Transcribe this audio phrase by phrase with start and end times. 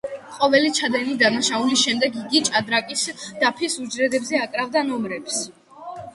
[0.35, 3.05] ყოველი ჩადენილი დანაშაულის შემდეგ იგი ჭადრაკის
[3.45, 5.41] დაფის უჯრედებზე აკრავდა ნომრებს.